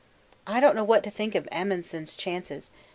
[0.47, 2.71] I don't know what to think of Amundsen's chances.